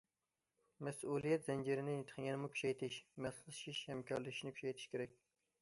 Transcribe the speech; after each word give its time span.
مەسئۇلىيەت 0.87 1.45
زەنجىرىنى 1.49 1.99
يەنىمۇ 2.29 2.49
كۈچەيتىش، 2.55 2.99
ماسلىشىش، 3.27 3.85
ھەمكارلىشىشنى 3.93 4.59
كۈچەيتىش 4.59 4.91
كېرەك. 4.97 5.19